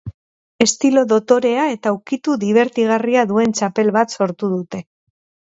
Estilo 0.65 1.03
dotorea 1.11 1.67
eta 1.73 1.93
ukitu 1.97 2.37
dibertigarria 2.45 3.29
duen 3.33 3.55
txapel 3.59 3.95
bat 3.99 4.17
sortu 4.17 4.55
dute. 4.57 4.83